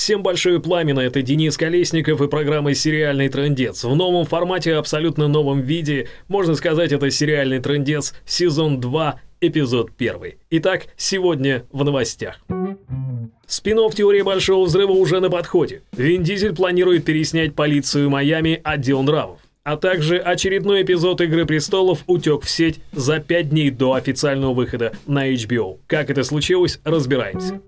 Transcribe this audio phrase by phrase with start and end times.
[0.00, 3.84] Всем большое пламя, это Денис Колесников и программа «Сериальный трендец».
[3.84, 10.36] В новом формате, абсолютно новом виде, можно сказать, это «Сериальный трендец», сезон 2, эпизод 1.
[10.52, 12.40] Итак, сегодня в новостях.
[13.46, 15.82] Спинов теории Большого Взрыва уже на подходе.
[15.92, 22.44] Вин Дизель планирует переснять полицию Майами отдел нравов а также очередной эпизод «Игры престолов» утек
[22.44, 25.78] в сеть за пять дней до официального выхода на HBO.
[25.86, 27.60] Как это случилось, разбираемся.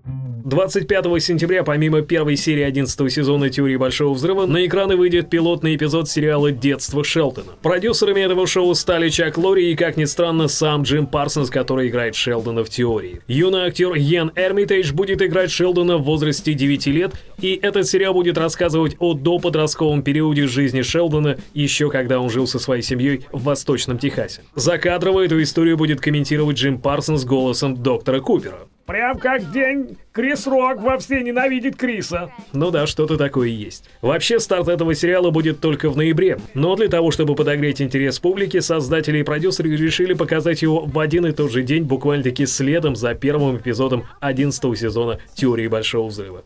[0.45, 6.09] 25 сентября, помимо первой серии 11 сезона «Теории Большого Взрыва», на экраны выйдет пилотный эпизод
[6.09, 7.52] сериала «Детство Шелдона».
[7.62, 12.16] Продюсерами этого шоу стали Чак Лори и, как ни странно, сам Джим Парсонс, который играет
[12.16, 13.20] Шелдона в «Теории».
[13.28, 18.36] Юный актер Йен Эрмитейдж будет играть Шелдона в возрасте 9 лет, и этот сериал будет
[18.36, 23.98] рассказывать о доподростковом периоде жизни Шелдона, еще когда он жил со своей семьей в Восточном
[23.98, 24.42] Техасе.
[24.54, 28.58] Закадрово эту историю будет комментировать Джим Парсонс голосом доктора Купера.
[28.86, 32.30] Прям как день Крис Рок во все ненавидит Криса.
[32.52, 33.89] Ну да, что-то такое есть.
[34.00, 36.39] Вообще, старт этого сериала будет только в ноябре.
[36.55, 41.27] Но для того, чтобы подогреть интерес публики, создатели и продюсеры решили показать его в один
[41.27, 46.44] и тот же день, буквально-таки следом за первым эпизодом 11 сезона «Теории Большого Взрыва».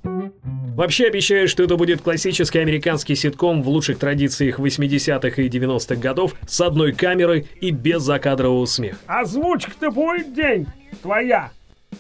[0.77, 6.35] Вообще обещаю, что это будет классический американский ситком в лучших традициях 80-х и 90-х годов
[6.47, 8.99] с одной камерой и без закадрового смеха.
[9.07, 10.67] Озвучка-то будет день
[11.01, 11.51] твоя.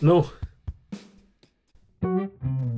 [0.03, 0.27] Ну,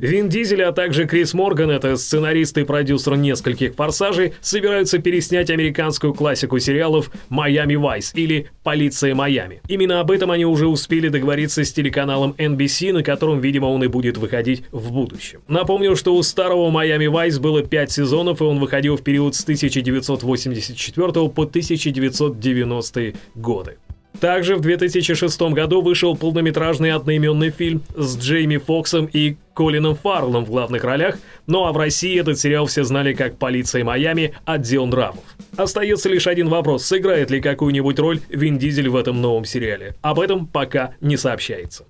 [0.01, 6.15] Вин Дизель, а также Крис Морган, это сценарист и продюсер нескольких «Форсажей», собираются переснять американскую
[6.15, 9.61] классику сериалов «Майами Вайс» или «Полиция Майами».
[9.67, 13.89] Именно об этом они уже успели договориться с телеканалом NBC, на котором, видимо, он и
[13.89, 15.41] будет выходить в будущем.
[15.49, 19.43] Напомню, что у старого «Майами Вайс» было 5 сезонов, и он выходил в период с
[19.43, 23.79] 1984 по 1990 годы.
[24.21, 30.51] Также в 2006 году вышел полнометражный одноименный фильм с Джейми Фоксом и Колином Фарлом в
[30.51, 34.35] главных ролях, ну а в России этот сериал все знали как «Полиция Майами.
[34.45, 35.25] Отдел нравов».
[35.57, 39.97] Остается лишь один вопрос, сыграет ли какую-нибудь роль Вин Дизель в этом новом сериале.
[40.01, 41.87] Об этом пока не сообщается.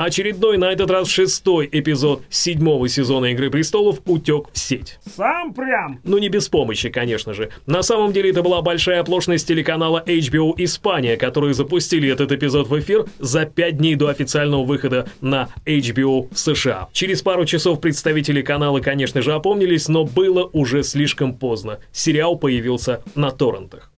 [0.00, 4.98] Очередной, на этот раз шестой эпизод седьмого сезона «Игры престолов» утек в сеть.
[5.14, 6.00] Сам прям?
[6.04, 7.50] Ну не без помощи, конечно же.
[7.66, 12.80] На самом деле это была большая оплошность телеканала HBO Испания, которые запустили этот эпизод в
[12.80, 16.88] эфир за пять дней до официального выхода на HBO в США.
[16.94, 21.78] Через пару часов представители канала, конечно же, опомнились, но было уже слишком поздно.
[21.92, 23.92] Сериал появился на торрентах.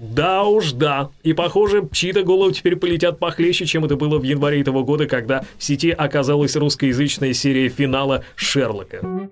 [0.00, 1.10] Да уж да.
[1.22, 5.44] И похоже, чьи-то головы теперь полетят похлеще, чем это было в январе этого года, когда
[5.58, 9.28] в сети оказалась русскоязычная серия финала Шерлока.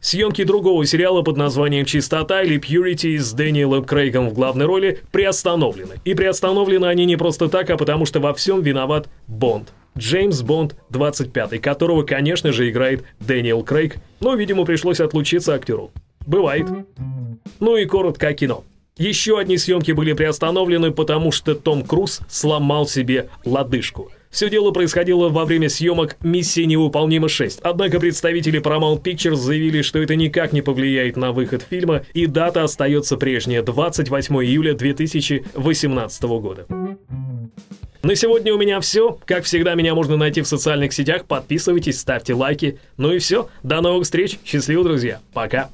[0.00, 6.00] Съемки другого сериала под названием «Чистота» или «Purity» с Дэниелом Крейгом в главной роли приостановлены.
[6.04, 9.72] И приостановлены они не просто так, а потому что во всем виноват Бонд.
[9.96, 15.92] Джеймс Бонд 25, которого, конечно же, играет Дэниел Крейг, но, видимо, пришлось отлучиться актеру.
[16.26, 16.66] Бывает.
[17.60, 18.64] Ну и коротко кино.
[18.98, 24.10] Еще одни съемки были приостановлены, потому что Том Круз сломал себе лодыжку.
[24.30, 27.60] Все дело происходило во время съемок «Миссии невыполнима 6».
[27.62, 32.64] Однако представители Paramount Pictures заявили, что это никак не повлияет на выход фильма, и дата
[32.64, 36.66] остается прежняя– 28 июля 2018 года.
[38.02, 39.18] На сегодня у меня все.
[39.26, 41.24] Как всегда, меня можно найти в социальных сетях.
[41.26, 42.78] Подписывайтесь, ставьте лайки.
[42.96, 43.48] Ну и все.
[43.62, 44.38] До новых встреч.
[44.44, 45.20] Счастливо, друзья.
[45.32, 45.70] Пока.